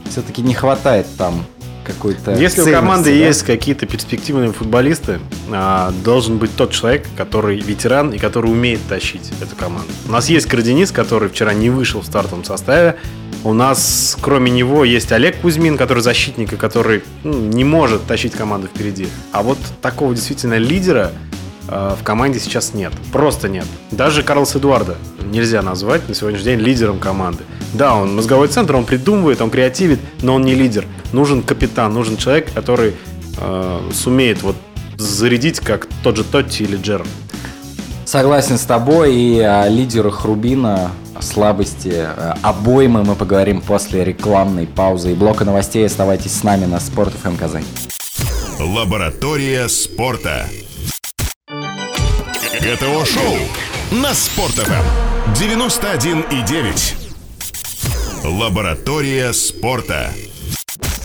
[0.10, 1.46] все-таки не хватает там
[1.84, 3.16] какой-то Если у команды да?
[3.28, 5.20] есть какие-то перспективные футболисты,
[5.52, 9.92] а, должен быть тот человек, который ветеран и который умеет тащить эту команду.
[10.08, 12.98] У нас есть Карденис, который вчера не вышел в стартовом составе.
[13.44, 18.34] У нас, кроме него, есть Олег Кузьмин, который защитник и который ну, не может тащить
[18.34, 19.08] команду впереди.
[19.32, 21.12] А вот такого действительно лидера
[21.68, 22.94] а, в команде сейчас нет.
[23.12, 23.66] Просто нет.
[23.90, 27.44] Даже Карлос Эдуарда нельзя назвать на сегодняшний день лидером команды.
[27.74, 30.86] Да, он мозговой центр, он придумывает, он креативит, но он не лидер.
[31.12, 32.94] Нужен капитан, нужен человек, который
[33.38, 34.56] э, сумеет вот
[34.98, 37.08] зарядить, как тот же Тотти или Джером.
[38.12, 44.68] Согласен с тобой и о лидерах Рубина, о слабости э, обоймы мы поговорим после рекламной
[44.68, 45.86] паузы и блока новостей.
[45.86, 47.64] Оставайтесь с нами на Спорт ФМ Казань.
[48.60, 50.46] Лаборатория спорта.
[52.60, 53.38] ГТО-шоу
[53.92, 54.84] на Спорт.ФМ
[55.34, 56.96] 91,9.
[58.26, 60.12] Лаборатория спорта.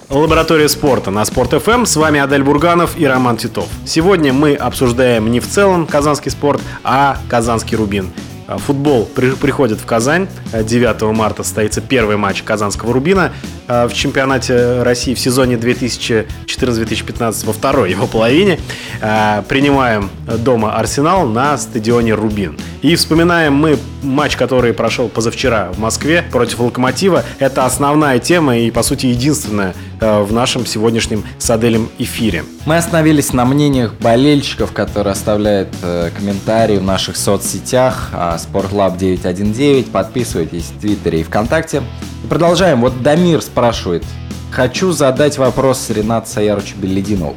[0.08, 1.84] Лаборатория спорта на Спорт ФМ.
[1.84, 3.66] С вами Адель Бурганов и Роман Титов.
[3.84, 8.12] Сегодня мы обсуждаем не в целом казанский спорт, а казанский Рубин.
[8.46, 10.28] А, Футбол при- приходит в Казань.
[10.52, 13.32] А, 9 марта состоится первый матч казанского Рубина
[13.66, 18.60] а, в чемпионате России в сезоне 2014-2015 во второй его половине.
[19.02, 22.56] А, Принимаем дома Арсенал на стадионе Рубин.
[22.82, 27.24] И вспоминаем мы матч, который прошел позавчера в Москве против Локомотива.
[27.40, 32.44] Это основная тема и, по сути, единственная в нашем сегодняшнем с Аделем эфире.
[32.66, 39.90] Мы остановились на мнениях болельщиков, которые оставляют э, комментарии в наших соцсетях а, Спортлаб 919.
[39.90, 41.82] Подписывайтесь в Твиттере и ВКонтакте.
[42.24, 42.80] И продолжаем.
[42.80, 44.04] Вот Дамир спрашивает.
[44.50, 47.36] Хочу задать вопрос Ренату Саярычу Беллидинову.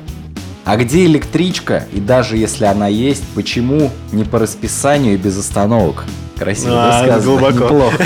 [0.66, 1.86] А где электричка?
[1.94, 6.04] И даже если она есть, почему не по расписанию и без остановок?
[6.38, 7.22] Красиво А, да, сказано?
[7.24, 7.64] глубоко.
[7.66, 8.04] Неплохо.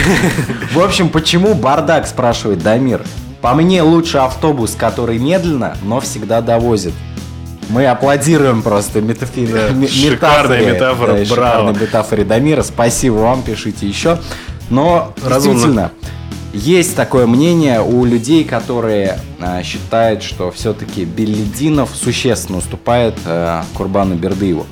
[0.74, 3.02] В общем, почему бардак, спрашивает Дамир.
[3.44, 6.94] По мне лучше автобус, который медленно, но всегда довозит.
[7.68, 9.48] Мы аплодируем просто метафоре.
[9.48, 11.72] Да, метафоре, метафора, да, браво.
[11.74, 12.64] метафоре Дамира.
[12.64, 14.18] Спасибо вам, пишите еще.
[14.70, 15.56] Но Разумно.
[15.56, 15.92] действительно,
[16.54, 24.16] есть такое мнение у людей, которые а, считают, что все-таки Беллидинов существенно уступает а, Курбану
[24.16, 24.66] Бердыеву.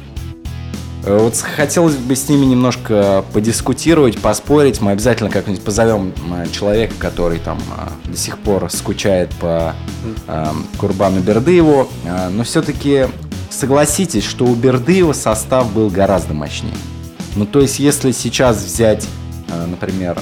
[1.04, 4.82] Э, вот хотелось бы с ними немножко подискутировать, поспорить.
[4.82, 7.60] Мы обязательно как-нибудь позовем э, человека, который там
[8.06, 9.74] э, до сих пор скучает по
[10.28, 10.46] э,
[10.78, 11.90] Курбану Бердыеву.
[12.32, 13.08] Но все-таки
[13.50, 16.74] согласитесь, что у Бердыева состав был гораздо мощнее.
[17.36, 19.08] Ну, то есть, если сейчас взять,
[19.68, 20.20] например,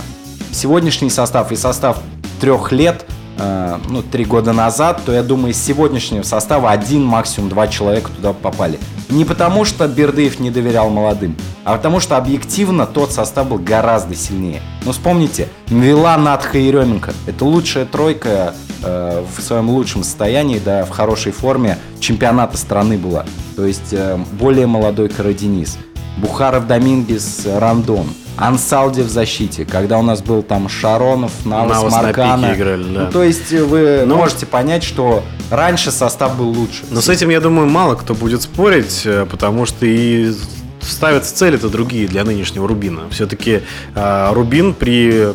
[0.52, 2.00] сегодняшний состав и состав
[2.39, 3.06] трех лет,
[3.39, 8.34] ну, три года назад, то я думаю, из сегодняшнего состава один, максимум два человека туда
[8.34, 8.80] попали.
[9.10, 14.13] Не потому, что Бердыев не доверял молодым, а потому, что объективно тот состав был гораздо
[14.15, 14.62] сильнее.
[14.86, 20.86] Но вспомните, Мвила, Надха и Ременко– это лучшая тройка э, в своем лучшем состоянии, да,
[20.86, 23.25] в хорошей форме чемпионата страны была.
[23.56, 25.78] То есть э, более молодой Караденис.
[26.17, 28.08] Бухаров, Домингес, Рандон–
[28.39, 32.54] Ансалди в защите, когда у нас был там Шаронов, Навас, Навас Маркана.
[32.56, 33.02] играли, да.
[33.06, 36.84] Ну, то есть вы ну, можете понять, что раньше состав был лучше.
[36.89, 40.34] Но с этим, я думаю, мало кто будет спорить, э, потому что и
[40.82, 43.10] ставятся цели-то другие для нынешнего Рубина.
[43.12, 43.62] Все-таки
[43.93, 45.34] э, Рубин при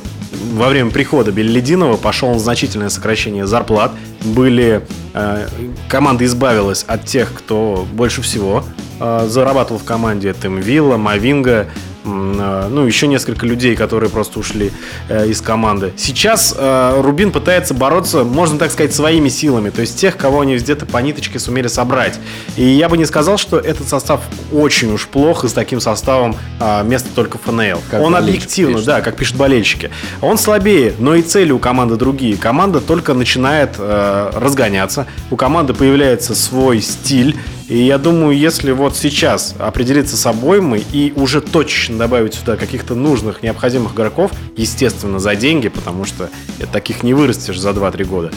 [0.53, 3.93] во время прихода Беллидинова пошел на значительное сокращение зарплат.
[4.23, 5.49] Были э,
[5.89, 8.65] команда избавилась от тех, кто больше всего
[8.99, 10.31] э, зарабатывал в команде.
[10.31, 11.69] Это Вилла, Мавинга,
[12.05, 14.73] ну, еще несколько людей, которые просто ушли
[15.09, 15.93] э, из команды.
[15.97, 20.57] Сейчас э, Рубин пытается бороться, можно так сказать, своими силами, то есть тех, кого они
[20.57, 22.19] где-то по ниточке сумели собрать.
[22.57, 24.21] И я бы не сказал, что этот состав
[24.53, 27.81] очень уж плох, и с таким составом э, место только ФНЛ.
[27.91, 28.87] Как Он объективно, пишет.
[28.87, 29.91] да, как пишут болельщики.
[30.21, 32.37] Он слабее, но и цели у команды другие.
[32.37, 37.37] Команда только начинает э, разгоняться, у команды появляется свой стиль,
[37.69, 42.95] и я думаю, если вот сейчас определиться с обоймой и уже точечно добавить сюда каких-то
[42.95, 46.29] нужных, необходимых игроков, естественно, за деньги, потому что
[46.73, 48.33] таких не вырастешь за 2-3 года,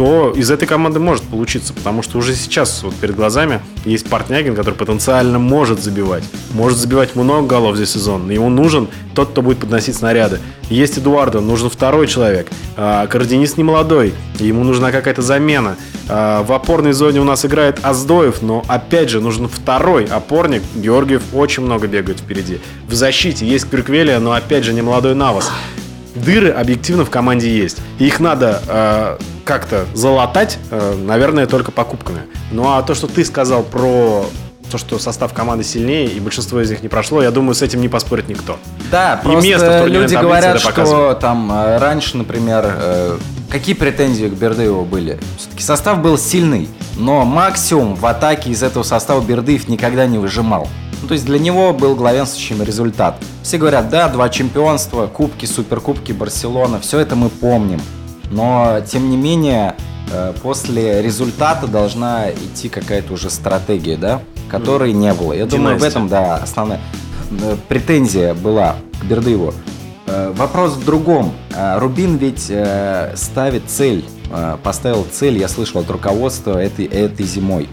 [0.00, 4.56] то из этой команды может получиться, потому что уже сейчас вот перед глазами есть Портнягин,
[4.56, 6.24] который потенциально может забивать.
[6.54, 8.30] Может забивать много голов здесь сезон.
[8.30, 10.40] Ему нужен тот, кто будет подносить снаряды.
[10.70, 12.48] Есть Эдуардо, нужен второй человек.
[12.78, 15.76] А, Кардинист не молодой, ему нужна какая-то замена.
[16.08, 20.62] А, в опорной зоне у нас играет Аздоев, но опять же нужен второй опорник.
[20.76, 22.58] Георгиев очень много бегает впереди.
[22.88, 25.50] В защите есть Крюквелия, но опять же не молодой Навас
[26.14, 27.78] дыры объективно в команде есть.
[27.98, 32.22] И их надо э, как-то залатать, э, наверное, только покупками.
[32.50, 34.26] Ну а то, что ты сказал про
[34.70, 37.80] то, что состав команды сильнее и большинство из них не прошло, я думаю, с этим
[37.80, 38.58] не поспорит никто.
[38.90, 43.18] Да, и просто место в люди говорят, что там э, раньше, например, э,
[43.50, 45.18] какие претензии к Бердыеву были?
[45.36, 50.68] Все-таки состав был сильный, но максимум в атаке из этого состава Бердыев никогда не выжимал.
[51.02, 53.16] Ну, то есть для него был главенствующим результат.
[53.42, 57.80] Все говорят, да, два чемпионства, кубки, суперкубки, Барселона, все это мы помним.
[58.30, 59.74] Но, тем не менее,
[60.12, 65.32] э, после результата должна идти какая-то уже стратегия, да, которой не было.
[65.32, 65.56] Я Династия.
[65.56, 66.80] думаю, в этом, да, основная
[67.30, 69.54] э, претензия была к Бердыеву.
[70.06, 71.32] Э, вопрос в другом.
[71.76, 72.50] Рубин ведь
[73.18, 74.04] ставит цель,
[74.62, 77.68] поставил цель, я слышал от руководства этой, этой зимой.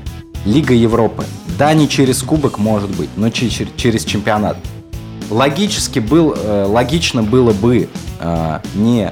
[0.48, 1.26] Лига Европы.
[1.60, 4.58] Да, не через кубок, может быть, но через, чемпионат.
[5.30, 9.12] Логически был, э, логично было бы э, не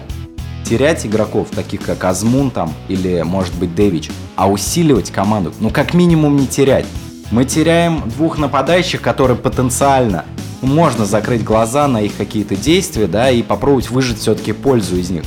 [0.64, 5.54] терять игроков, таких как Азмун там или, может быть, Дэвич, а усиливать команду.
[5.60, 6.86] Ну, как минимум, не терять.
[7.32, 10.24] Мы теряем двух нападающих, которые потенциально
[10.62, 15.10] ну, можно закрыть глаза на их какие-то действия, да, и попробовать выжить все-таки пользу из
[15.10, 15.24] них.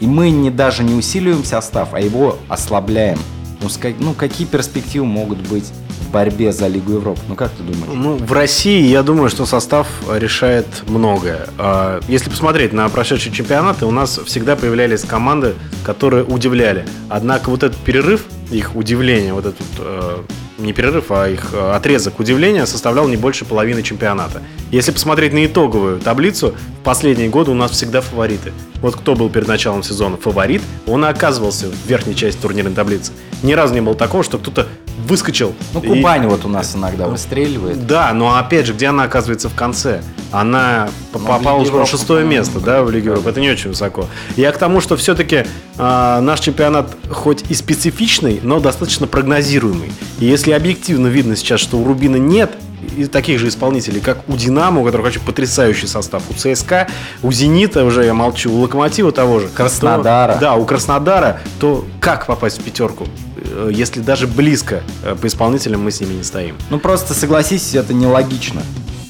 [0.00, 3.18] И мы не даже не усиливаем состав, а его ослабляем.
[3.60, 3.68] Ну,
[4.00, 7.20] ну какие перспективы могут быть в борьбе за Лигу Европы?
[7.28, 7.92] Ну, как ты думаешь?
[7.94, 11.48] Ну, в России, я думаю, что состав решает многое.
[11.58, 16.86] А, если посмотреть на прошедшие чемпионаты, у нас всегда появлялись команды, которые удивляли.
[17.08, 20.22] Однако вот этот перерыв, их удивление, вот этот э,
[20.58, 24.42] не перерыв, а их э, отрезок удивления составлял не больше половины чемпионата.
[24.70, 28.52] Если посмотреть на итоговую таблицу, в последние годы у нас всегда фавориты.
[28.80, 33.12] Вот кто был перед началом сезона фаворит, он и оказывался в верхней части турнирной таблицы.
[33.42, 34.66] Ни разу не было такого, что кто-то
[35.06, 35.54] выскочил.
[35.72, 36.26] Ну, Кубань и...
[36.26, 37.86] вот у нас иногда выстреливает.
[37.86, 40.02] Да, но опять же, где она оказывается в конце?
[40.32, 43.30] Она ну, попала уже на шестое место, да, в Лиге Европы.
[43.30, 44.06] Это не очень высоко.
[44.36, 45.46] Я к тому, что все-таки э,
[45.78, 49.92] а, наш чемпионат хоть и специфичный, но достаточно прогнозируемый.
[50.18, 52.50] И если объективно видно сейчас, что у Рубина нет
[52.96, 56.88] и таких же исполнителей, как у Динамо, у которых вообще потрясающий состав, у ЦСКА,
[57.22, 59.48] у Зенита уже я молчу, у Локомотива того же.
[59.48, 60.34] Краснодара.
[60.34, 63.06] То, да, у Краснодара, то как попасть в пятерку?
[63.50, 66.56] Э, если даже близко э, по исполнителям мы с ними не стоим.
[66.70, 68.62] Ну просто согласись, это нелогично.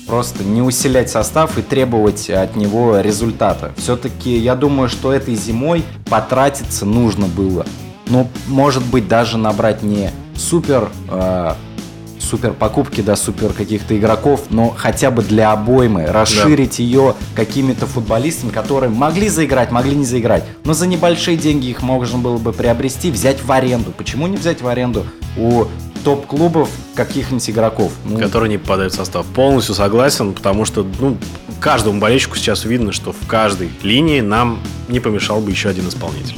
[0.07, 3.73] Просто не усилять состав и требовать от него результата.
[3.77, 7.67] Все-таки я думаю, что этой зимой потратиться нужно было.
[8.09, 11.55] Ну, может быть, даже набрать не супер э,
[12.27, 18.51] супер покупки, да, супер каких-то игроков, но хотя бы для обоймы расширить ее какими-то футболистами,
[18.51, 23.11] которые могли заиграть, могли не заиграть, но за небольшие деньги их можно было бы приобрести,
[23.11, 23.93] взять в аренду.
[23.97, 25.07] Почему не взять в аренду
[25.37, 25.65] у
[26.05, 27.93] топ-клубов каких-нибудь игроков?
[28.05, 29.27] Ну, Которые не попадают в состав.
[29.27, 31.17] Полностью согласен, потому что, ну,
[31.61, 36.37] каждому болельщику сейчас видно, что в каждой линии нам не помешал бы еще один исполнитель.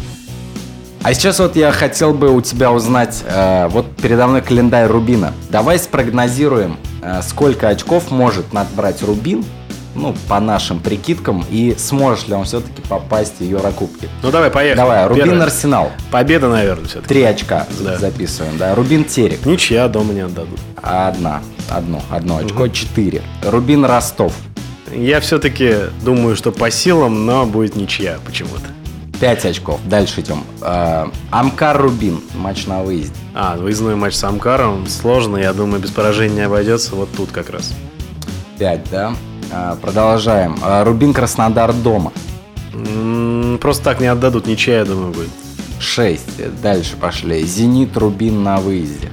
[1.03, 5.33] А сейчас вот я хотел бы у тебя узнать, э, вот передо мной календарь Рубина.
[5.49, 9.45] Давай спрогнозируем, э, сколько очков может набрать Рубин,
[9.95, 14.09] ну, по нашим прикидкам, и сможет ли он все-таки попасть в Еврокубки.
[14.23, 14.77] Ну, давай, поехали.
[14.77, 15.43] Давай, Рубин Первое.
[15.45, 15.93] Арсенал.
[16.11, 17.09] Победа, наверное, все-таки.
[17.09, 17.97] Три очка Да.
[17.99, 18.75] записываем, да.
[18.75, 19.47] Рубин Терек.
[19.47, 20.59] Ничья дома не отдадут.
[20.83, 21.41] Одна.
[21.71, 22.03] Одно.
[22.11, 22.69] Одно очко.
[22.69, 23.23] Четыре.
[23.43, 24.33] Рубин Ростов.
[24.95, 25.75] Я все-таки
[26.05, 28.63] думаю, что по силам, но будет ничья почему-то.
[29.21, 29.81] Пять очков.
[29.85, 30.45] Дальше идем.
[30.63, 32.21] Э, Амкар Рубин.
[32.35, 33.15] Матч на выезде.
[33.35, 36.95] А, выездной матч с Амкаром сложно, я думаю, без поражения не обойдется.
[36.95, 37.75] Вот тут как раз.
[38.59, 39.15] 5, да?
[39.51, 40.57] А, продолжаем.
[40.63, 42.13] А, Рубин Краснодар дома.
[43.61, 45.31] Просто так не отдадут, ничья, я думаю, будет.
[45.81, 46.61] 6.
[46.63, 47.43] Дальше пошли.
[47.45, 49.11] Зенит Рубин на выезде.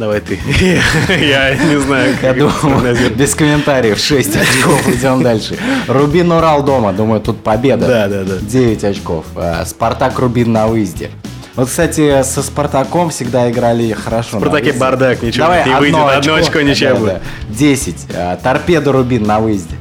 [0.00, 0.38] Давай ты.
[1.10, 4.88] Я не знаю, Я как это думаю, без комментариев 6 очков.
[4.88, 5.58] Идем дальше.
[5.88, 6.94] Рубин Урал дома.
[6.94, 7.86] Думаю, тут победа.
[7.86, 8.36] Да, да, да.
[8.40, 9.26] 9 очков.
[9.36, 11.10] А, Спартак Рубин на выезде.
[11.54, 14.38] Вот, кстати, со Спартаком всегда играли хорошо.
[14.38, 15.98] на Спартаке бардак, ничего Давай, не выйдет.
[15.98, 17.12] Одно очко Да, будет.
[17.12, 17.20] да.
[17.50, 17.96] 10.
[18.14, 19.74] А, Торпеда Рубин на выезде.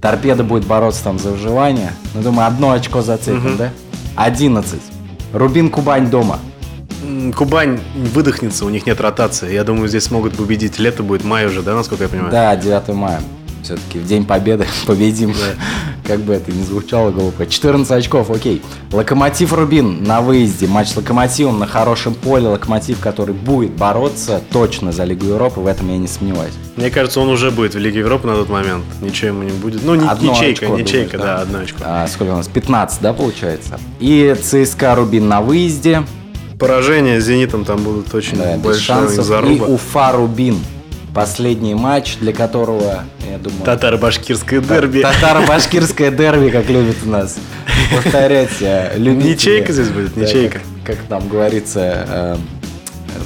[0.00, 1.90] Торпеда будет бороться там за выживание.
[2.14, 3.70] Ну, думаю, одно очко зацепим, да?
[4.14, 4.80] 11.
[5.32, 6.38] Рубин Кубань дома.
[7.32, 9.52] Кубань выдохнется, у них нет ротации.
[9.52, 10.78] Я думаю, здесь смогут победить.
[10.78, 12.30] Лето будет май уже, да, насколько я понимаю?
[12.30, 13.20] Да, 9 мая.
[13.62, 15.34] Все-таки в День Победы победим.
[16.04, 17.46] Как бы это ни звучало глупо.
[17.46, 18.62] 14 очков, окей.
[18.92, 20.68] Локомотив Рубин на выезде.
[20.68, 22.46] Матч с Локомотивом на хорошем поле.
[22.46, 26.54] Локомотив, который будет бороться точно за Лигу Европы, в этом я не сомневаюсь.
[26.76, 28.84] Мне кажется, он уже будет в Лиге Европы на тот момент.
[29.00, 29.82] Ничего ему не будет.
[29.82, 31.78] Ну, не, Одно ячейка, очко, ячейка, думаешь, да, одно очко.
[31.84, 32.46] А, сколько у нас?
[32.46, 33.80] 15, да, получается?
[33.98, 36.04] И ЦСКА Рубин на выезде.
[36.58, 39.18] Поражения с Зенитом там будут очень Да, большая шансов.
[39.18, 39.66] И заруба.
[39.66, 40.58] Уфа Рубин.
[41.14, 43.62] Последний матч, для которого, я думаю...
[43.64, 45.00] Татаро-башкирское дерби.
[45.00, 47.36] Татаро-башкирское дерби, как любят у нас
[47.94, 49.30] повторять э, любители.
[49.32, 50.60] Ничейка здесь будет, Да, ничейка.
[50.84, 52.36] Как, как там говорится, э,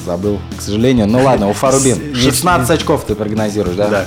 [0.06, 1.08] забыл, к сожалению.
[1.08, 2.14] Ну ладно, Уфа Рубин.
[2.14, 3.88] С- 16 очков ты прогнозируешь, да?
[3.88, 4.04] Да.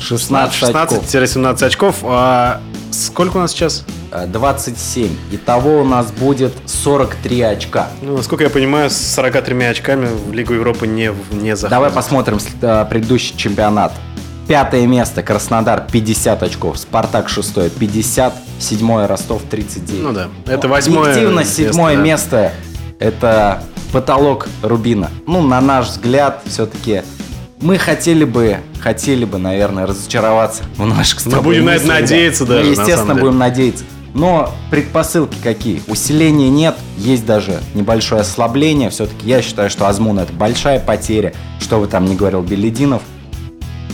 [0.00, 1.04] 16, очков.
[1.04, 1.96] 16-17 очков.
[2.04, 2.60] А
[2.96, 3.84] сколько у нас сейчас?
[4.12, 5.16] Э, 27.
[5.32, 7.88] Итого у нас будет 43 очка.
[8.02, 11.70] Ну, насколько я понимаю, с 43 очками в Лигу Европы не, не заходит.
[11.70, 13.92] Давай посмотрим э, предыдущий чемпионат.
[14.48, 20.02] Пятое место Краснодар 50 очков, Спартак шестое 50, седьмое Ростов 39.
[20.02, 22.02] Ну да, это восьмое Объективно место, седьмое да.
[22.02, 22.52] место
[23.00, 25.10] это потолок Рубина.
[25.26, 27.02] Ну, на наш взгляд, все-таки
[27.60, 31.88] мы хотели бы, хотели бы, наверное, разочароваться в наших с Мы будем на это мыслях,
[31.88, 32.00] да.
[32.00, 33.20] надеяться Мы, на естественно, деле.
[33.20, 33.84] будем надеяться.
[34.14, 35.82] Но предпосылки какие?
[35.88, 38.88] Усиления нет, есть даже небольшое ослабление.
[38.90, 41.34] Все-таки я считаю, что Азмун это большая потеря.
[41.60, 43.02] Что вы там не говорил, Белединов.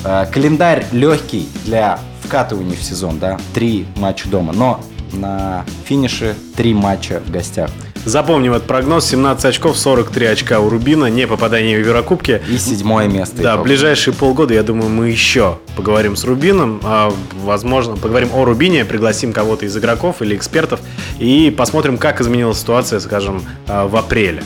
[0.05, 4.81] Э, Календарь легкий для вкатывания в сезон, да, три матча дома, но
[5.13, 7.71] на финише три матча в гостях.
[8.05, 9.07] Запомним этот прогноз.
[9.07, 12.43] 17 очков, 43 очка у Рубина, не попадание в Еврокубки.
[12.49, 13.43] И седьмое место.
[13.43, 13.65] Да, итог.
[13.65, 16.81] ближайшие полгода, я думаю, мы еще поговорим с Рубином.
[16.83, 17.13] а,
[17.45, 20.81] возможно, поговорим о Рубине, пригласим кого-то из игроков или экспертов
[21.21, 24.43] и посмотрим, как изменилась ситуация, скажем, а, в апреле.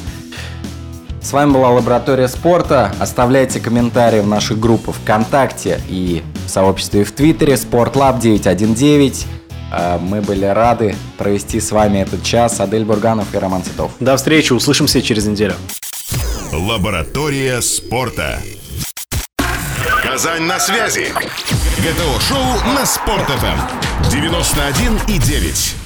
[1.22, 2.92] С вами была Лаборатория спорта.
[3.00, 9.26] Оставляйте комментарии в наших группах ВКонтакте и в сообществе в Твиттере Sportlab 919.
[9.76, 12.60] Э, Мы были рады провести с вами этот час.
[12.60, 13.92] Адель Бурганов и Роман Титов.
[14.00, 15.54] До встречи, услышимся через неделю.
[16.52, 18.40] Лаборатория спорта.
[20.02, 21.08] Казань на связи.
[21.78, 23.58] ГТО-шоу на Спорт.ФМ.
[24.10, 25.85] 91,9.